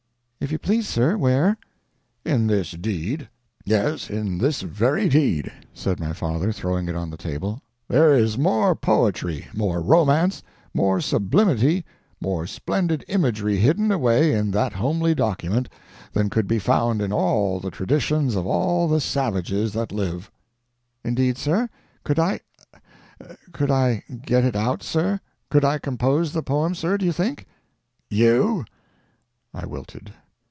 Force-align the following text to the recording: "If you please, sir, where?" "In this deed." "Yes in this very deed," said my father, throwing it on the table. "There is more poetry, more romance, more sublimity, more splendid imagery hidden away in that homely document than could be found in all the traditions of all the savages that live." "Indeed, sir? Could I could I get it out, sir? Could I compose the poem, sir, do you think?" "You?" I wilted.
"If 0.43 0.51
you 0.51 0.57
please, 0.57 0.87
sir, 0.89 1.17
where?" 1.17 1.55
"In 2.25 2.47
this 2.47 2.71
deed." 2.71 3.29
"Yes 3.63 4.09
in 4.09 4.39
this 4.39 4.61
very 4.63 5.07
deed," 5.07 5.51
said 5.71 5.99
my 5.99 6.13
father, 6.13 6.51
throwing 6.51 6.89
it 6.89 6.95
on 6.95 7.11
the 7.11 7.15
table. 7.15 7.61
"There 7.87 8.15
is 8.15 8.39
more 8.39 8.75
poetry, 8.75 9.47
more 9.53 9.81
romance, 9.81 10.41
more 10.73 10.99
sublimity, 10.99 11.85
more 12.19 12.47
splendid 12.47 13.05
imagery 13.07 13.57
hidden 13.57 13.91
away 13.91 14.33
in 14.33 14.49
that 14.49 14.73
homely 14.73 15.13
document 15.13 15.69
than 16.11 16.27
could 16.31 16.47
be 16.47 16.57
found 16.57 17.03
in 17.03 17.13
all 17.13 17.59
the 17.59 17.69
traditions 17.69 18.35
of 18.35 18.47
all 18.47 18.87
the 18.87 18.99
savages 18.99 19.73
that 19.73 19.91
live." 19.91 20.31
"Indeed, 21.03 21.37
sir? 21.37 21.69
Could 22.03 22.17
I 22.17 22.39
could 23.53 23.69
I 23.69 24.03
get 24.25 24.43
it 24.43 24.55
out, 24.55 24.81
sir? 24.81 25.19
Could 25.51 25.63
I 25.63 25.77
compose 25.77 26.33
the 26.33 26.41
poem, 26.41 26.73
sir, 26.73 26.97
do 26.97 27.05
you 27.05 27.13
think?" 27.13 27.45
"You?" 28.09 28.65
I 29.53 29.67
wilted. 29.67 30.13